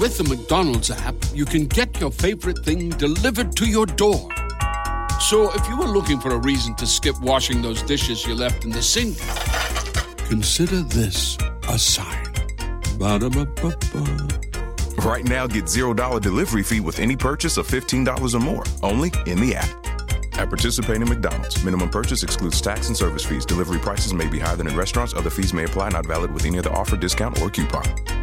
With 0.00 0.16
the 0.16 0.24
McDonald's 0.24 0.90
app, 0.90 1.14
you 1.34 1.44
can 1.44 1.66
get 1.66 2.00
your 2.00 2.10
favorite 2.10 2.64
thing 2.64 2.88
delivered 2.88 3.54
to 3.56 3.66
your 3.66 3.84
door. 3.84 4.30
So 5.20 5.52
if 5.52 5.68
you 5.68 5.76
were 5.76 5.88
looking 5.88 6.18
for 6.18 6.30
a 6.30 6.38
reason 6.38 6.74
to 6.76 6.86
skip 6.86 7.20
washing 7.20 7.60
those 7.60 7.82
dishes 7.82 8.24
you 8.24 8.34
left 8.34 8.64
in 8.64 8.70
the 8.70 8.80
sink, 8.80 9.18
consider 10.26 10.80
this 10.80 11.36
a 11.68 11.78
sign. 11.78 12.32
Ba-da-ba-ba-ba. 12.98 14.28
Right 15.04 15.24
now, 15.26 15.46
get 15.46 15.64
$0 15.64 16.22
delivery 16.22 16.62
fee 16.62 16.80
with 16.80 16.98
any 16.98 17.14
purchase 17.14 17.58
of 17.58 17.68
$15 17.68 18.34
or 18.34 18.40
more, 18.40 18.64
only 18.82 19.12
in 19.26 19.38
the 19.38 19.54
app. 19.54 19.68
At 20.38 20.48
participating 20.48 21.10
McDonald's, 21.10 21.62
minimum 21.62 21.90
purchase 21.90 22.22
excludes 22.22 22.62
tax 22.62 22.88
and 22.88 22.96
service 22.96 23.26
fees. 23.26 23.44
Delivery 23.44 23.78
prices 23.78 24.14
may 24.14 24.28
be 24.28 24.38
higher 24.38 24.56
than 24.56 24.66
in 24.66 24.74
restaurants. 24.74 25.12
Other 25.12 25.28
fees 25.28 25.52
may 25.52 25.64
apply, 25.64 25.90
not 25.90 26.06
valid 26.06 26.32
with 26.32 26.46
any 26.46 26.58
other 26.58 26.72
offer, 26.72 26.96
discount, 26.96 27.42
or 27.42 27.50
coupon. 27.50 28.19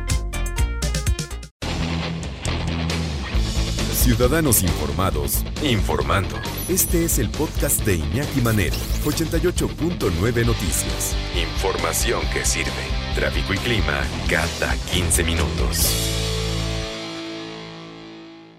Ciudadanos 4.08 4.64
informados, 4.64 5.44
informando. 5.62 6.38
Este 6.70 7.04
es 7.04 7.20
el 7.20 7.30
podcast 7.30 7.86
de 7.86 7.96
Iñaki 7.96 8.40
Manero, 8.40 8.78
88.9 9.04 10.46
Noticias. 10.46 11.14
Información 11.36 12.22
que 12.32 12.46
sirve. 12.46 12.72
Tráfico 13.16 13.54
y 13.54 13.58
clima 13.58 14.02
cada 14.30 14.78
15 14.94 15.26
minutos. 15.26 16.18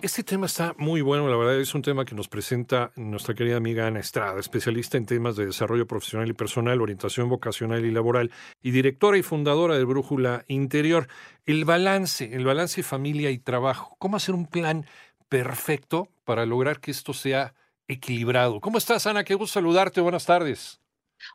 Este 0.01 0.23
tema 0.23 0.47
está 0.47 0.77
muy 0.79 1.01
bueno, 1.01 1.29
la 1.29 1.37
verdad 1.37 1.59
es 1.59 1.75
un 1.75 1.83
tema 1.83 2.05
que 2.05 2.15
nos 2.15 2.28
presenta 2.28 2.92
nuestra 2.95 3.34
querida 3.34 3.56
amiga 3.56 3.87
Ana 3.87 3.98
Estrada, 3.98 4.39
especialista 4.39 4.97
en 4.97 5.06
temas 5.06 5.34
de 5.34 5.47
desarrollo 5.47 5.89
profesional 5.89 6.28
y 6.28 6.34
personal, 6.34 6.80
orientación 6.80 7.28
vocacional 7.28 7.84
y 7.84 7.91
laboral, 7.91 8.30
y 8.62 8.70
directora 8.70 9.19
y 9.19 9.23
fundadora 9.23 9.77
de 9.77 9.83
Brújula 9.83 10.45
Interior. 10.47 11.09
El 11.47 11.65
balance, 11.65 12.33
el 12.33 12.45
balance 12.45 12.84
familia 12.84 13.33
y 13.33 13.39
trabajo, 13.39 13.97
cómo 13.98 14.17
hacer 14.17 14.37
un 14.37 14.47
plan 14.47 14.87
perfecto 15.28 16.09
para 16.24 16.46
lograr 16.46 16.80
que 16.80 16.91
esto 16.91 17.12
sea 17.12 17.55
equilibrado. 17.86 18.61
¿Cómo 18.61 18.78
estás, 18.78 19.06
Ana? 19.06 19.25
Qué 19.25 19.34
gusto 19.34 19.55
saludarte. 19.55 20.00
Buenas 20.00 20.27
tardes. 20.27 20.80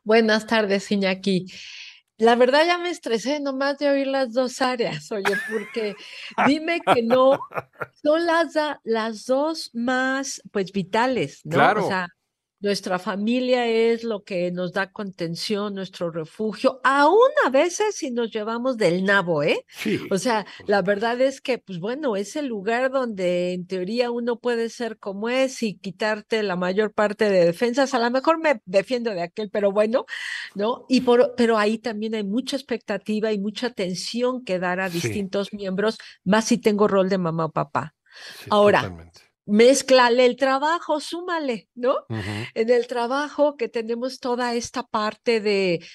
Buenas 0.03 0.47
tardes, 0.47 0.91
Iñaki. 0.91 1.45
La 2.17 2.35
verdad 2.35 2.65
ya 2.65 2.77
me 2.77 2.89
estresé 2.89 3.39
nomás 3.39 3.79
de 3.79 3.89
oír 3.89 4.07
las 4.07 4.33
dos 4.33 4.61
áreas, 4.61 5.11
oye, 5.11 5.35
porque 5.51 5.95
dime 6.47 6.79
que 6.79 7.01
no, 7.01 7.39
son 8.03 8.25
las, 8.25 8.53
las 8.83 9.25
dos 9.25 9.71
más, 9.73 10.41
pues, 10.51 10.71
vitales, 10.71 11.41
¿no? 11.43 11.55
Claro. 11.55 11.85
O 11.85 11.87
sea, 11.87 12.07
nuestra 12.63 12.97
familia 12.99 13.67
es 13.67 14.03
lo 14.03 14.23
que 14.23 14.51
nos 14.51 14.73
da 14.73 14.91
contención, 14.91 15.75
nuestro 15.75 16.09
refugio, 16.11 16.81
aún 16.83 17.29
a 17.45 17.51
veces 17.51 17.95
si 17.95 18.09
nos 18.11 18.31
llevamos 18.31 18.77
del 18.77 19.03
nabo, 19.05 19.43
¿eh? 19.43 19.65
Sí. 19.67 19.99
O 20.09 20.17
sea, 20.17 20.45
la 20.65 20.81
verdad 20.81 21.21
es 21.21 21.41
que, 21.41 21.59
pues 21.59 21.79
bueno, 21.79 22.15
es 22.15 22.35
el 22.37 22.47
lugar 22.47 22.89
donde 22.91 23.53
en 23.53 23.67
teoría 23.67 24.11
uno 24.11 24.39
puede 24.39 24.69
ser 24.69 24.97
como 24.97 25.29
es 25.29 25.61
y 25.61 25.75
quitarte 25.77 26.41
la 26.43 26.55
mayor 26.55 26.93
parte 26.93 27.29
de 27.29 27.45
defensas. 27.45 27.93
A 27.93 27.99
lo 27.99 28.09
mejor 28.11 28.39
me 28.39 28.61
defiendo 28.65 29.11
de 29.11 29.23
aquel, 29.23 29.51
pero 29.51 29.71
bueno, 29.71 30.05
¿no? 30.55 30.85
Y 30.89 31.01
por, 31.01 31.35
pero 31.37 31.57
ahí 31.57 31.77
también 31.79 32.15
hay 32.15 32.23
mucha 32.23 32.55
expectativa 32.55 33.31
y 33.33 33.39
mucha 33.39 33.67
atención 33.67 34.43
que 34.45 34.59
dar 34.59 34.79
a 34.79 34.89
Sí. 34.89 34.99
distintos 35.01 35.53
miembros, 35.53 35.97
más 36.23 36.45
si 36.45 36.57
tengo 36.57 36.87
rol 36.87 37.09
de 37.09 37.17
mamá 37.19 37.45
o 37.45 37.51
papá. 37.51 37.95
Sí, 38.39 38.49
Ahora, 38.49 38.81
totalmente. 38.81 39.21
Mézclale 39.45 40.25
el 40.25 40.35
trabajo, 40.37 40.99
súmale, 40.99 41.67
¿no? 41.75 41.95
En 42.53 42.69
el 42.69 42.87
trabajo 42.87 43.55
que 43.57 43.67
tenemos 43.69 44.19
toda 44.19 44.53
esta 44.55 44.83
parte 44.83 45.39
de 45.41 45.85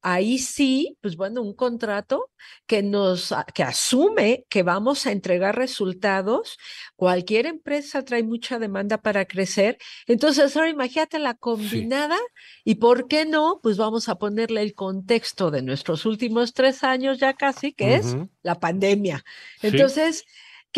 ahí 0.00 0.38
sí, 0.38 0.96
pues 1.00 1.16
bueno, 1.16 1.42
un 1.42 1.54
contrato 1.54 2.30
que 2.66 2.84
nos 2.84 3.32
a- 3.32 3.44
que 3.52 3.64
asume 3.64 4.44
que 4.48 4.62
vamos 4.62 5.06
a 5.06 5.10
entregar 5.12 5.56
resultados. 5.56 6.56
Cualquier 6.94 7.46
empresa 7.46 8.04
trae 8.04 8.22
mucha 8.22 8.60
demanda 8.60 8.98
para 8.98 9.24
crecer. 9.24 9.76
Entonces, 10.06 10.54
ahora 10.56 10.68
imagínate 10.70 11.18
la 11.18 11.34
combinada 11.34 12.16
y 12.62 12.76
por 12.76 13.08
qué 13.08 13.26
no, 13.26 13.58
pues 13.60 13.76
vamos 13.76 14.08
a 14.08 14.14
ponerle 14.16 14.62
el 14.62 14.74
contexto 14.74 15.50
de 15.50 15.62
nuestros 15.62 16.06
últimos 16.06 16.52
tres 16.52 16.84
años 16.84 17.18
ya 17.18 17.34
casi, 17.34 17.72
que 17.72 17.96
es 17.96 18.14
la 18.42 18.54
pandemia. 18.60 19.24
Sí. 19.72 19.76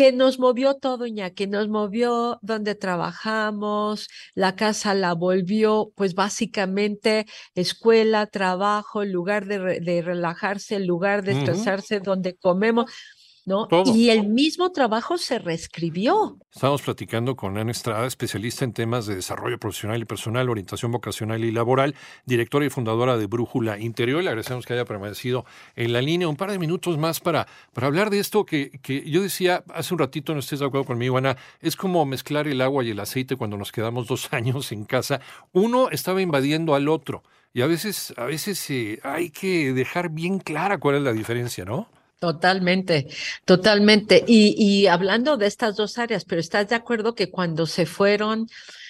Que 0.01 0.11
nos 0.11 0.39
movió 0.39 0.73
todo, 0.77 1.05
que 1.35 1.45
nos 1.45 1.67
movió 1.69 2.39
donde 2.41 2.73
trabajamos, 2.73 4.07
la 4.33 4.55
casa 4.55 4.95
la 4.95 5.13
volvió, 5.13 5.91
pues 5.95 6.15
básicamente 6.15 7.27
escuela, 7.53 8.25
trabajo, 8.25 9.03
lugar 9.05 9.45
de, 9.45 9.59
re- 9.59 9.79
de 9.79 10.01
relajarse, 10.01 10.79
lugar 10.79 11.21
de 11.23 11.33
estresarse, 11.33 11.99
donde 11.99 12.35
comemos, 12.35 12.91
¿no? 13.45 13.67
Todo. 13.67 13.95
Y 13.95 14.09
el 14.09 14.27
mismo 14.27 14.71
trabajo 14.71 15.17
se 15.17 15.39
reescribió. 15.39 16.37
Estamos 16.53 16.81
platicando 16.81 17.35
con 17.35 17.57
Ana 17.57 17.71
Estrada, 17.71 18.05
especialista 18.05 18.65
en 18.65 18.73
temas 18.73 19.05
de 19.05 19.15
desarrollo 19.15 19.57
profesional 19.57 20.01
y 20.01 20.05
personal, 20.05 20.49
orientación 20.49 20.91
vocacional 20.91 21.43
y 21.43 21.51
laboral, 21.51 21.95
directora 22.25 22.65
y 22.65 22.69
fundadora 22.69 23.17
de 23.17 23.27
Brújula 23.27 23.79
Interior. 23.79 24.23
Le 24.23 24.29
agradecemos 24.29 24.65
que 24.65 24.73
haya 24.73 24.85
permanecido 24.85 25.45
en 25.75 25.93
la 25.93 26.01
línea 26.01 26.27
un 26.27 26.35
par 26.35 26.51
de 26.51 26.59
minutos 26.59 26.97
más 26.97 27.19
para, 27.19 27.47
para 27.73 27.87
hablar 27.87 28.09
de 28.09 28.19
esto 28.19 28.45
que, 28.45 28.71
que 28.81 29.09
yo 29.09 29.21
decía 29.21 29.63
hace 29.73 29.93
un 29.93 29.99
ratito, 29.99 30.33
no 30.33 30.39
estés 30.39 30.59
de 30.59 30.65
acuerdo 30.65 30.85
conmigo, 30.85 31.17
Ana, 31.17 31.37
es 31.61 31.75
como 31.75 32.05
mezclar 32.05 32.47
el 32.47 32.61
agua 32.61 32.83
y 32.83 32.91
el 32.91 32.99
aceite 32.99 33.35
cuando 33.35 33.57
nos 33.57 33.71
quedamos 33.71 34.07
dos 34.07 34.29
años 34.33 34.71
en 34.71 34.85
casa. 34.85 35.21
Uno 35.51 35.89
estaba 35.89 36.21
invadiendo 36.21 36.75
al 36.75 36.87
otro 36.87 37.23
y 37.53 37.61
a 37.61 37.67
veces, 37.67 38.13
a 38.17 38.25
veces 38.25 38.69
eh, 38.69 38.99
hay 39.03 39.29
que 39.29 39.73
dejar 39.73 40.09
bien 40.09 40.39
clara 40.39 40.77
cuál 40.77 40.95
es 40.95 41.01
la 41.01 41.11
diferencia, 41.11 41.65
¿no? 41.65 41.87
Totalmente, 42.21 43.07
totalmente. 43.45 44.23
Y, 44.27 44.53
y 44.55 44.85
hablando 44.85 45.37
de 45.37 45.47
estas 45.47 45.75
dos 45.75 45.97
áreas, 45.97 46.23
pero 46.23 46.39
¿estás 46.39 46.69
de 46.69 46.75
acuerdo 46.75 47.15
que 47.15 47.31
cuando 47.31 47.65
se 47.65 47.87
fueron, 47.87 48.47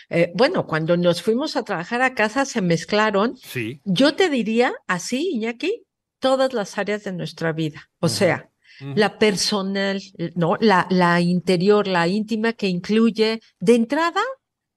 eh, 0.09 0.33
bueno, 0.35 0.67
cuando 0.67 0.97
nos 0.97 1.21
fuimos 1.21 1.55
a 1.55 1.63
trabajar 1.63 2.01
a 2.01 2.13
casa 2.13 2.43
se 2.43 2.61
mezclaron? 2.61 3.37
Sí. 3.37 3.79
Yo 3.85 4.15
te 4.15 4.29
diría 4.29 4.73
así, 4.85 5.29
Iñaki, 5.31 5.85
todas 6.19 6.51
las 6.51 6.77
áreas 6.77 7.05
de 7.05 7.13
nuestra 7.13 7.53
vida. 7.53 7.89
O 8.01 8.09
sea, 8.09 8.49
la 8.81 9.17
personal, 9.17 10.01
¿no? 10.35 10.57
La, 10.59 10.85
la 10.89 11.21
interior, 11.21 11.87
la 11.87 12.09
íntima, 12.09 12.51
que 12.51 12.67
incluye 12.67 13.39
de 13.61 13.75
entrada 13.75 14.21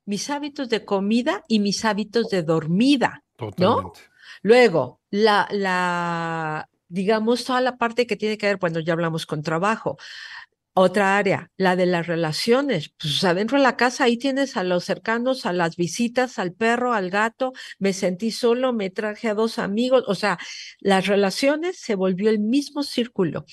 mis 0.07 0.31
hábitos 0.31 0.69
de 0.69 0.85
comida 0.85 1.43
y 1.49 1.59
mis 1.59 1.85
hábitos 1.85 2.29
de 2.29 2.45
dormida. 2.45 3.25
Totalmente. 3.35 3.99
Luego, 4.43 5.01
la, 5.11 5.49
la, 5.51 6.69
digamos, 6.89 7.45
toda 7.45 7.61
la 7.61 7.77
parte 7.77 8.07
que 8.07 8.17
tiene 8.17 8.39
que 8.39 8.47
ver, 8.47 8.59
bueno, 8.59 8.81
ya 8.81 8.93
hablamos 8.93 9.27
con 9.27 9.43
trabajo. 9.43 9.97
Otra 10.77 11.17
área, 11.17 11.53
la 11.57 11.77
de 11.77 11.87
las 11.87 12.09
relaciones. 12.09 12.93
Pues 13.01 13.23
adentro 13.23 13.59
de 13.59 13.63
la 13.63 13.77
casa 13.77 14.05
ahí 14.05 14.17
tienes 14.17 14.57
a 14.57 14.65
los 14.65 14.85
cercanos, 14.85 15.47
a 15.47 15.53
las 15.53 15.77
visitas, 15.77 16.41
al 16.41 16.53
perro, 16.53 16.95
al 16.95 17.11
gato. 17.11 17.53
Me 17.79 17.93
sentí 17.93 18.33
solo, 18.33 18.73
me 18.73 18.91
traje 18.91 19.29
a 19.29 19.35
dos 19.35 19.61
amigos. 19.61 20.03
O 20.09 20.17
sea, 20.17 20.37
las 20.81 21.07
relaciones 21.07 21.79
se 21.79 21.95
volvió 21.95 22.29
el 22.29 22.41
mismo 22.41 22.83
círculo. 22.83 23.45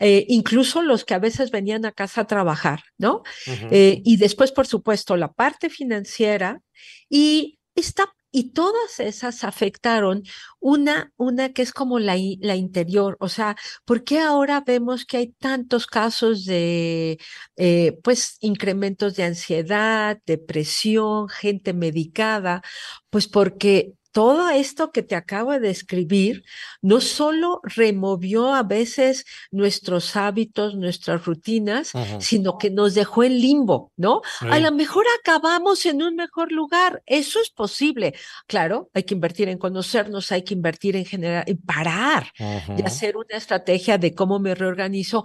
Eh, 0.00 0.26
incluso 0.28 0.82
los 0.82 1.04
que 1.04 1.14
a 1.14 1.20
veces 1.20 1.52
venían 1.52 1.84
a 1.84 1.92
casa 1.92 2.22
a 2.22 2.26
trabajar, 2.26 2.82
¿no? 2.98 3.22
Eh, 3.70 4.02
y 4.04 4.16
después, 4.16 4.50
por 4.50 4.66
supuesto, 4.66 5.16
la 5.16 5.32
parte 5.32 5.70
financiera 5.70 6.60
y 7.08 7.60
esta, 7.76 8.12
y 8.36 8.50
todas 8.50 8.98
esas 8.98 9.44
afectaron 9.44 10.24
una, 10.58 11.12
una 11.16 11.52
que 11.52 11.62
es 11.62 11.72
como 11.72 12.00
la, 12.00 12.16
la 12.40 12.56
interior. 12.56 13.16
O 13.20 13.28
sea, 13.28 13.56
¿por 13.84 14.02
qué 14.02 14.18
ahora 14.18 14.60
vemos 14.66 15.04
que 15.06 15.18
hay 15.18 15.28
tantos 15.34 15.86
casos 15.86 16.44
de, 16.44 17.20
eh, 17.56 17.96
pues, 18.02 18.36
incrementos 18.40 19.14
de 19.14 19.22
ansiedad, 19.22 20.18
depresión, 20.26 21.28
gente 21.28 21.74
medicada? 21.74 22.62
Pues 23.08 23.28
porque 23.28 23.92
todo 24.14 24.48
esto 24.48 24.92
que 24.92 25.02
te 25.02 25.16
acabo 25.16 25.50
de 25.50 25.58
describir 25.58 26.44
no 26.80 27.00
solo 27.00 27.60
removió 27.64 28.54
a 28.54 28.62
veces 28.62 29.26
nuestros 29.50 30.14
hábitos, 30.14 30.76
nuestras 30.76 31.24
rutinas, 31.24 31.90
sino 32.20 32.56
que 32.56 32.70
nos 32.70 32.94
dejó 32.94 33.24
en 33.24 33.40
limbo, 33.40 33.90
¿no? 33.96 34.22
A 34.40 34.60
lo 34.60 34.70
mejor 34.70 35.04
acabamos 35.18 35.84
en 35.84 36.00
un 36.00 36.14
mejor 36.14 36.52
lugar, 36.52 37.02
eso 37.06 37.40
es 37.40 37.50
posible. 37.50 38.14
Claro, 38.46 38.88
hay 38.94 39.02
que 39.02 39.14
invertir 39.14 39.48
en 39.48 39.58
conocernos, 39.58 40.30
hay 40.30 40.42
que 40.42 40.54
invertir 40.54 40.94
en 40.94 41.06
generar, 41.06 41.42
en 41.48 41.58
parar, 41.58 42.30
de 42.38 42.84
hacer 42.84 43.16
una 43.16 43.36
estrategia 43.36 43.98
de 43.98 44.14
cómo 44.14 44.38
me 44.38 44.54
reorganizo, 44.54 45.24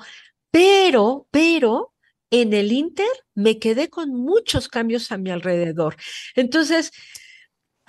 pero, 0.50 1.28
pero 1.30 1.94
en 2.32 2.54
el 2.54 2.72
Inter 2.72 3.06
me 3.36 3.60
quedé 3.60 3.92
con 3.92 4.16
muchos 4.16 4.68
cambios 4.68 5.12
a 5.12 5.20
mi 5.20 5.30
alrededor. 5.30 5.96
Entonces, 6.36 6.92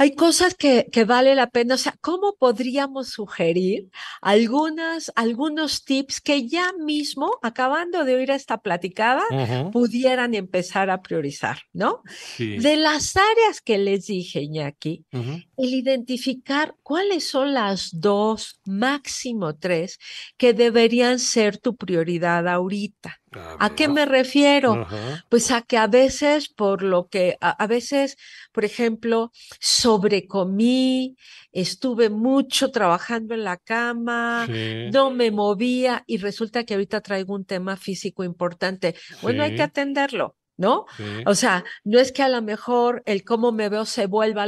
hay 0.01 0.15
cosas 0.15 0.55
que, 0.55 0.87
que 0.91 1.05
vale 1.05 1.35
la 1.35 1.51
pena, 1.51 1.75
o 1.75 1.77
sea, 1.77 1.95
¿cómo 2.01 2.35
podríamos 2.39 3.11
sugerir 3.11 3.91
algunas, 4.23 5.13
algunos 5.15 5.85
tips 5.85 6.23
que 6.23 6.49
ya 6.49 6.73
mismo, 6.73 7.39
acabando 7.43 8.07
de 8.07 8.15
oír 8.15 8.31
esta 8.31 8.57
platicada, 8.63 9.23
pudieran 9.71 10.33
empezar 10.33 10.89
a 10.89 11.03
priorizar, 11.03 11.59
¿no? 11.75 12.01
Sí. 12.09 12.57
De 12.57 12.79
las 12.79 13.15
áreas 13.15 13.61
que 13.63 13.77
les 13.77 14.07
dije, 14.07 14.41
Iñaki, 14.41 15.05
el 15.13 15.75
identificar 15.75 16.75
cuáles 16.83 17.29
son 17.29 17.53
las 17.53 17.91
dos, 17.93 18.59
máximo 18.65 19.59
tres, 19.59 19.99
que 20.39 20.55
deberían 20.55 21.19
ser 21.19 21.59
tu 21.59 21.77
prioridad 21.77 22.49
ahorita. 22.49 23.20
¿A, 23.33 23.75
qué 23.77 23.89
me 23.89 24.07
refiero? 24.07 24.87
Pues 25.29 25.51
a 25.53 25.63
que 25.63 25.77
a 25.77 25.87
veces, 25.87 26.49
por 26.49 26.83
lo 26.83 27.09
que, 27.09 27.37
a, 27.41 27.67
veces, 27.69 28.17
por 28.53 28.65
ejemplo, 28.65 29.31
sobrecomí, 29.61 31.17
estuve 31.53 32.11
mucho 32.11 32.71
trabajando 32.71 33.35
en 33.35 33.45
la 33.45 33.57
cama, 33.57 34.49
no 34.93 35.11
me 35.11 35.31
movía 35.31 36.03
y 36.07 36.19
resulta 36.19 36.65
que 36.65 36.75
ahorita 36.75 37.01
traigo 37.03 37.35
un 37.35 37.45
tema 37.45 37.77
físico 37.77 38.25
importante. 38.25 38.97
Bueno, 39.23 39.45
hay 39.45 39.55
que 39.55 39.63
atenderlo. 39.63 40.37
¿No? 40.61 40.85
O 41.25 41.35
sea, 41.35 41.65
no 41.85 41.99
es 41.99 42.13
que 42.13 42.23
a 42.23 42.29
lo 42.29 42.43
mejor 42.43 43.03
el 43.07 43.25
cómo 43.25 43.51
me 43.51 43.71
veo 43.71 43.87
se 43.87 44.05
vuelva 44.05 44.47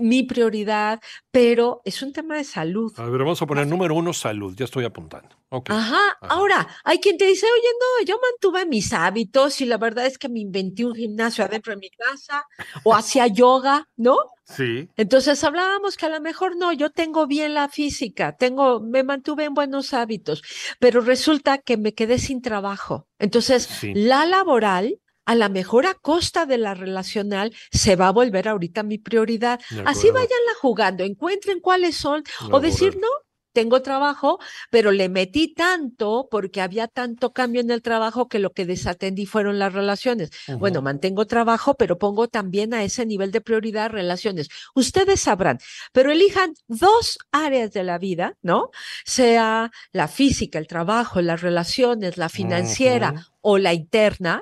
mi 0.00 0.22
prioridad, 0.22 1.00
pero 1.32 1.82
es 1.84 2.00
un 2.00 2.12
tema 2.12 2.36
de 2.36 2.44
salud. 2.44 2.92
A 2.96 3.10
ver, 3.10 3.18
vamos 3.18 3.42
a 3.42 3.46
poner 3.46 3.66
número 3.66 3.96
uno, 3.96 4.12
salud, 4.12 4.54
ya 4.56 4.66
estoy 4.66 4.84
apuntando. 4.84 5.36
Ajá. 5.50 6.16
ahora, 6.20 6.68
hay 6.84 6.98
quien 6.98 7.18
te 7.18 7.24
dice, 7.24 7.46
oye, 7.46 7.68
no, 7.80 8.06
yo 8.06 8.20
mantuve 8.20 8.66
mis 8.66 8.92
hábitos 8.92 9.60
y 9.60 9.64
la 9.64 9.78
verdad 9.78 10.06
es 10.06 10.16
que 10.16 10.28
me 10.28 10.40
inventé 10.40 10.84
un 10.84 10.94
gimnasio 10.94 11.44
adentro 11.44 11.72
de 11.72 11.78
mi 11.78 11.90
casa 11.90 12.44
o 12.84 12.94
hacía 12.94 13.26
yoga, 13.26 13.88
¿no? 13.96 14.16
Sí. 14.44 14.88
Entonces 14.96 15.42
hablábamos 15.42 15.96
que 15.96 16.06
a 16.06 16.10
lo 16.10 16.20
mejor 16.20 16.56
no, 16.56 16.72
yo 16.72 16.90
tengo 16.90 17.26
bien 17.26 17.54
la 17.54 17.68
física, 17.68 18.36
tengo, 18.36 18.80
me 18.80 19.02
mantuve 19.02 19.44
en 19.44 19.54
buenos 19.54 19.92
hábitos, 19.92 20.42
pero 20.78 21.00
resulta 21.00 21.58
que 21.58 21.76
me 21.76 21.94
quedé 21.94 22.18
sin 22.18 22.42
trabajo. 22.42 23.08
Entonces, 23.18 23.68
la 23.94 24.24
laboral 24.24 25.00
a 25.28 25.34
la 25.34 25.50
mejor 25.50 25.86
a 25.86 25.92
costa 25.92 26.46
de 26.46 26.56
la 26.56 26.72
relacional, 26.72 27.54
se 27.70 27.96
va 27.96 28.08
a 28.08 28.12
volver 28.12 28.48
ahorita 28.48 28.82
mi 28.82 28.96
prioridad. 28.96 29.60
Así 29.84 30.10
vayanla 30.10 30.54
jugando, 30.58 31.04
encuentren 31.04 31.60
cuáles 31.60 31.96
son, 31.96 32.24
o 32.50 32.60
decir, 32.60 32.96
no, 32.96 33.08
tengo 33.52 33.82
trabajo, 33.82 34.38
pero 34.70 34.90
le 34.90 35.10
metí 35.10 35.52
tanto 35.52 36.28
porque 36.30 36.62
había 36.62 36.88
tanto 36.88 37.34
cambio 37.34 37.60
en 37.60 37.70
el 37.70 37.82
trabajo 37.82 38.26
que 38.26 38.38
lo 38.38 38.52
que 38.52 38.64
desatendí 38.64 39.26
fueron 39.26 39.58
las 39.58 39.74
relaciones. 39.74 40.30
Bueno, 40.58 40.80
mantengo 40.80 41.26
trabajo, 41.26 41.74
pero 41.74 41.98
pongo 41.98 42.28
también 42.28 42.72
a 42.72 42.82
ese 42.82 43.04
nivel 43.04 43.30
de 43.30 43.42
prioridad 43.42 43.90
relaciones. 43.90 44.48
Ustedes 44.74 45.20
sabrán, 45.20 45.58
pero 45.92 46.10
elijan 46.10 46.54
dos 46.68 47.18
áreas 47.32 47.72
de 47.72 47.84
la 47.84 47.98
vida, 47.98 48.38
¿no? 48.40 48.70
Sea 49.04 49.70
la 49.92 50.08
física, 50.08 50.58
el 50.58 50.66
trabajo, 50.66 51.20
las 51.20 51.42
relaciones, 51.42 52.16
la 52.16 52.30
financiera 52.30 53.26
o 53.42 53.58
la 53.58 53.74
interna, 53.74 54.40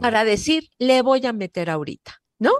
para 0.00 0.24
decir, 0.24 0.70
le 0.78 1.02
voy 1.02 1.24
a 1.26 1.32
meter 1.32 1.70
ahorita, 1.70 2.22
¿no? 2.38 2.52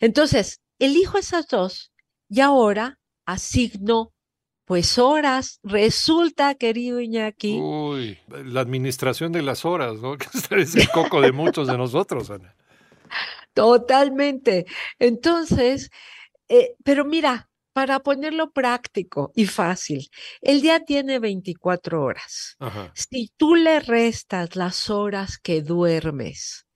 Entonces, 0.00 0.60
elijo 0.78 1.18
esas 1.18 1.48
dos 1.48 1.92
y 2.28 2.40
ahora 2.40 2.98
asigno 3.26 4.12
pues 4.68 4.98
horas. 4.98 5.60
Resulta, 5.62 6.54
querido 6.54 7.00
Iñaki. 7.00 7.58
Uy, 7.58 8.18
la 8.28 8.60
administración 8.60 9.32
de 9.32 9.42
las 9.42 9.64
horas, 9.64 10.00
¿no? 10.00 10.16
Que 10.48 10.60
es 10.60 10.76
el 10.76 10.88
coco 10.90 11.22
de 11.22 11.32
muchos 11.32 11.66
de 11.66 11.78
nosotros, 11.78 12.30
Ana. 12.30 12.54
Totalmente. 13.54 14.66
Entonces, 14.98 15.90
eh, 16.48 16.74
pero 16.84 17.06
mira, 17.06 17.47
para 17.78 18.00
ponerlo 18.00 18.50
práctico 18.50 19.30
y 19.36 19.46
fácil, 19.46 20.08
el 20.40 20.62
día 20.62 20.80
tiene 20.84 21.20
24 21.20 22.02
horas. 22.02 22.58
Si 22.92 23.30
tú 23.36 23.54
le 23.54 23.78
restas 23.78 24.56
las 24.56 24.90
horas 24.90 25.38
que 25.38 25.62
duermes, 25.62 26.66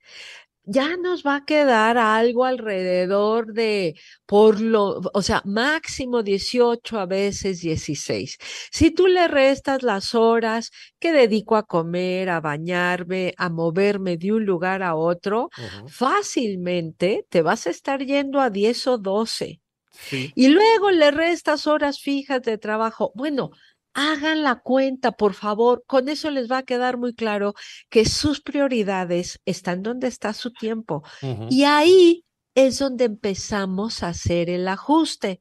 ya 0.63 0.95
nos 0.95 1.23
va 1.25 1.35
a 1.37 1.45
quedar 1.45 1.97
algo 1.97 2.45
alrededor 2.45 3.51
de, 3.51 3.95
por 4.25 4.61
lo, 4.61 5.01
o 5.13 5.21
sea, 5.21 5.41
máximo 5.43 6.23
18, 6.23 6.97
a 6.97 7.05
veces 7.05 7.59
16. 7.59 8.37
Si 8.71 8.91
tú 8.91 9.07
le 9.07 9.27
restas 9.27 9.83
las 9.83 10.15
horas 10.15 10.71
que 11.01 11.11
dedico 11.11 11.57
a 11.57 11.63
comer, 11.63 12.29
a 12.29 12.39
bañarme, 12.39 13.33
a 13.37 13.49
moverme 13.49 14.15
de 14.15 14.31
un 14.31 14.45
lugar 14.45 14.83
a 14.83 14.95
otro, 14.95 15.49
fácilmente 15.85 17.25
te 17.29 17.41
vas 17.41 17.67
a 17.67 17.71
estar 17.71 18.05
yendo 18.05 18.39
a 18.39 18.49
10 18.49 18.87
o 18.87 18.97
12. 18.97 19.62
Y 20.11 20.47
luego 20.47 20.91
le 20.91 21.11
restas 21.11 21.67
horas 21.67 21.99
fijas 21.99 22.41
de 22.41 22.57
trabajo. 22.57 23.11
Bueno, 23.15 23.51
hagan 23.93 24.43
la 24.43 24.59
cuenta, 24.59 25.11
por 25.11 25.33
favor. 25.33 25.83
Con 25.87 26.09
eso 26.09 26.31
les 26.31 26.51
va 26.51 26.59
a 26.59 26.63
quedar 26.63 26.97
muy 26.97 27.13
claro 27.13 27.53
que 27.89 28.05
sus 28.05 28.41
prioridades 28.41 29.39
están 29.45 29.83
donde 29.83 30.07
está 30.07 30.33
su 30.33 30.51
tiempo. 30.51 31.03
Y 31.49 31.63
ahí 31.63 32.25
es 32.55 32.79
donde 32.79 33.05
empezamos 33.05 34.03
a 34.03 34.09
hacer 34.09 34.49
el 34.49 34.67
ajuste. 34.67 35.39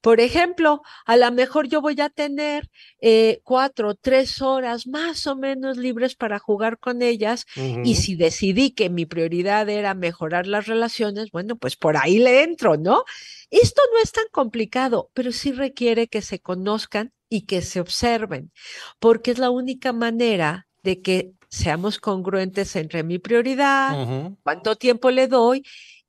Por 0.00 0.20
ejemplo, 0.20 0.82
a 1.04 1.16
lo 1.16 1.30
mejor 1.32 1.68
yo 1.68 1.80
voy 1.80 2.00
a 2.00 2.08
tener 2.08 2.70
eh, 3.00 3.40
cuatro, 3.44 3.94
tres 3.94 4.40
horas 4.40 4.86
más 4.86 5.26
o 5.26 5.36
menos 5.36 5.76
libres 5.76 6.14
para 6.14 6.38
jugar 6.38 6.78
con 6.78 7.02
ellas 7.02 7.46
y 7.84 7.96
si 7.96 8.16
decidí 8.16 8.70
que 8.70 8.88
mi 8.88 9.06
prioridad 9.06 9.68
era 9.68 9.94
mejorar 9.94 10.46
las 10.46 10.66
relaciones, 10.66 11.30
bueno, 11.30 11.56
pues 11.56 11.76
por 11.76 11.96
ahí 11.96 12.18
le 12.18 12.42
entro, 12.42 12.76
¿no? 12.76 13.04
Esto 13.50 13.82
no 13.92 13.98
es 14.02 14.12
tan 14.12 14.26
complicado, 14.30 15.10
pero 15.12 15.32
sí 15.32 15.52
requiere 15.52 16.08
que 16.08 16.22
se 16.22 16.40
conozcan 16.40 17.12
y 17.28 17.42
que 17.42 17.62
se 17.62 17.80
observen, 17.80 18.52
porque 18.98 19.32
es 19.32 19.38
la 19.38 19.50
única 19.50 19.92
manera 19.92 20.66
de 20.82 21.02
que 21.02 21.32
seamos 21.48 21.98
congruentes 21.98 22.74
entre 22.76 23.02
mi 23.04 23.18
prioridad, 23.18 24.34
cuánto 24.42 24.76
tiempo 24.76 25.10
le 25.10 25.28
doy 25.28 25.64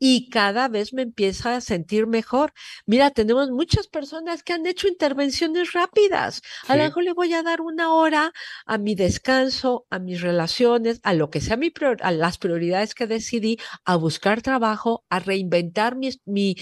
y 0.07 0.29
cada 0.29 0.67
vez 0.67 0.93
me 0.93 1.01
empieza 1.01 1.55
a 1.55 1.61
sentir 1.61 2.05
mejor. 2.05 2.53
Mira, 2.85 3.09
tenemos 3.09 3.49
muchas 3.49 3.87
personas 3.87 4.43
que 4.43 4.53
han 4.53 4.67
hecho 4.67 4.87
intervenciones 4.87 5.73
rápidas. 5.73 6.43
A 6.67 6.75
lo 6.75 6.83
mejor 6.83 7.05
le 7.05 7.13
voy 7.13 7.33
a 7.33 7.41
dar 7.41 7.59
una 7.59 7.91
hora 7.91 8.31
a 8.67 8.77
mi 8.77 8.93
descanso, 8.93 9.87
a 9.89 9.97
mis 9.97 10.21
relaciones, 10.21 10.99
a 11.01 11.15
lo 11.15 11.31
que 11.31 11.41
sea 11.41 11.57
mi 11.57 11.73
a 12.01 12.11
las 12.11 12.37
prioridades 12.37 12.93
que 12.93 13.07
decidí, 13.07 13.57
a 13.83 13.95
buscar 13.95 14.43
trabajo, 14.43 15.03
a 15.09 15.17
reinventar 15.17 15.95
mi, 15.95 16.11
mi 16.25 16.55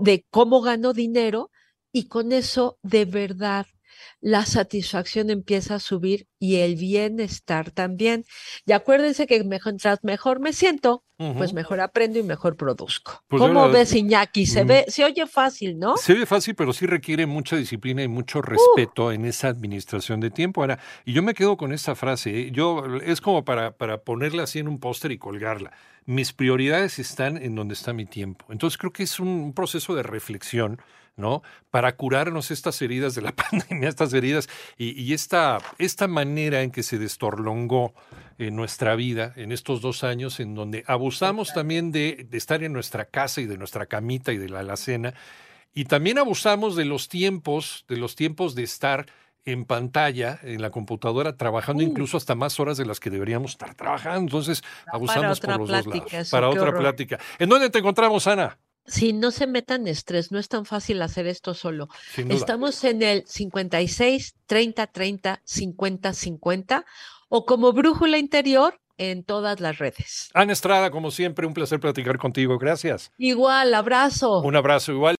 de 0.00 0.24
cómo 0.30 0.62
gano 0.62 0.94
dinero 0.94 1.50
y 1.92 2.08
con 2.08 2.32
eso 2.32 2.78
de 2.82 3.04
verdad 3.04 3.66
la 4.20 4.46
satisfacción 4.46 5.30
empieza 5.30 5.76
a 5.76 5.80
subir 5.80 6.26
y 6.38 6.56
el 6.56 6.76
bienestar 6.76 7.70
también. 7.70 8.24
Y 8.66 8.72
acuérdense 8.72 9.26
que 9.26 9.42
mientras 9.44 10.02
mejor 10.02 10.40
me 10.40 10.52
siento, 10.52 11.04
pues 11.36 11.52
mejor 11.52 11.80
aprendo 11.80 12.20
y 12.20 12.22
mejor 12.22 12.56
produzco. 12.56 13.24
Pues 13.26 13.42
¿Cómo 13.42 13.68
ves, 13.68 13.92
Iñaki? 13.92 14.46
Se 14.46 14.62
ve, 14.62 14.84
se 14.86 15.04
oye 15.04 15.26
fácil, 15.26 15.76
¿no? 15.76 15.96
Se 15.96 16.14
ve 16.14 16.26
fácil, 16.26 16.54
pero 16.54 16.72
sí 16.72 16.86
requiere 16.86 17.26
mucha 17.26 17.56
disciplina 17.56 18.04
y 18.04 18.08
mucho 18.08 18.40
respeto 18.40 19.10
en 19.10 19.24
esa 19.24 19.48
administración 19.48 20.20
de 20.20 20.30
tiempo. 20.30 20.60
Ahora, 20.60 20.78
y 21.04 21.12
yo 21.12 21.24
me 21.24 21.34
quedo 21.34 21.56
con 21.56 21.72
esta 21.72 21.96
frase, 21.96 22.38
¿eh? 22.38 22.50
yo 22.52 22.84
es 23.04 23.20
como 23.20 23.44
para, 23.44 23.76
para 23.76 24.02
ponerla 24.02 24.44
así 24.44 24.60
en 24.60 24.68
un 24.68 24.78
póster 24.78 25.10
y 25.10 25.18
colgarla. 25.18 25.72
Mis 26.06 26.32
prioridades 26.32 27.00
están 27.00 27.36
en 27.36 27.56
donde 27.56 27.74
está 27.74 27.92
mi 27.92 28.06
tiempo. 28.06 28.46
Entonces 28.50 28.78
creo 28.78 28.92
que 28.92 29.02
es 29.02 29.18
un 29.18 29.52
proceso 29.54 29.96
de 29.96 30.04
reflexión 30.04 30.80
¿no? 31.18 31.42
Para 31.70 31.96
curarnos 31.96 32.50
estas 32.50 32.80
heridas 32.80 33.14
de 33.14 33.22
la 33.22 33.32
pandemia, 33.50 33.88
estas 33.88 34.14
heridas 34.14 34.48
y, 34.78 35.12
esta, 35.12 35.58
esta, 35.78 36.08
manera 36.08 36.62
en 36.62 36.70
que 36.70 36.82
se 36.82 36.98
destorlongó 36.98 37.92
en 38.38 38.56
nuestra 38.56 38.94
vida 38.94 39.32
en 39.36 39.52
estos 39.52 39.82
dos 39.82 40.04
años, 40.04 40.40
en 40.40 40.54
donde 40.54 40.84
abusamos 40.86 41.52
también 41.52 41.92
de, 41.92 42.28
estar 42.32 42.62
en 42.62 42.72
nuestra 42.72 43.04
casa 43.04 43.40
y 43.40 43.46
de 43.46 43.58
nuestra 43.58 43.86
camita 43.86 44.32
y 44.32 44.38
de 44.38 44.48
la 44.48 44.60
alacena, 44.60 45.12
y 45.74 45.84
también 45.84 46.18
abusamos 46.18 46.76
de 46.76 46.84
los 46.84 47.08
tiempos, 47.08 47.84
de 47.88 47.96
los 47.96 48.16
tiempos 48.16 48.54
de 48.54 48.62
estar 48.62 49.06
en 49.44 49.64
pantalla, 49.64 50.38
en 50.42 50.60
la 50.60 50.70
computadora, 50.70 51.36
trabajando 51.36 51.82
uh. 51.82 51.86
incluso 51.86 52.16
hasta 52.16 52.34
más 52.34 52.60
horas 52.60 52.76
de 52.76 52.86
las 52.86 53.00
que 53.00 53.10
deberíamos 53.10 53.52
estar 53.52 53.74
trabajando. 53.74 54.20
Entonces, 54.20 54.62
abusamos 54.92 55.40
por 55.40 55.58
los 55.58 55.68
dos 55.68 55.86
lados. 55.86 56.30
Para 56.30 56.48
otra 56.48 56.76
plática. 56.76 57.18
¿En 57.38 57.48
dónde 57.48 57.70
te 57.70 57.78
encontramos, 57.78 58.26
Ana? 58.26 58.58
Sí, 58.88 59.12
no 59.12 59.30
se 59.30 59.46
metan 59.46 59.86
estrés, 59.86 60.32
no 60.32 60.38
es 60.38 60.48
tan 60.48 60.64
fácil 60.64 61.00
hacer 61.02 61.26
esto 61.26 61.54
solo. 61.54 61.88
Estamos 62.16 62.82
en 62.84 63.02
el 63.02 63.24
56, 63.26 64.34
30, 64.46 64.86
30, 64.86 65.40
50, 65.44 66.12
50 66.12 66.84
o 67.28 67.44
como 67.44 67.72
brújula 67.72 68.18
interior 68.18 68.80
en 68.98 69.22
todas 69.22 69.60
las 69.60 69.78
redes. 69.78 70.30
Ana 70.34 70.52
Estrada, 70.52 70.90
como 70.90 71.10
siempre, 71.10 71.46
un 71.46 71.54
placer 71.54 71.80
platicar 71.80 72.18
contigo. 72.18 72.58
Gracias. 72.58 73.12
Igual, 73.16 73.72
abrazo. 73.74 74.40
Un 74.40 74.56
abrazo 74.56 74.92
igual. 74.92 75.16